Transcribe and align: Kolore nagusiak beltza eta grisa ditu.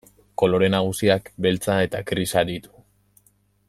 Kolore 0.41 0.69
nagusiak 0.75 1.29
beltza 1.47 1.77
eta 1.89 2.03
grisa 2.11 2.47
ditu. 2.53 2.77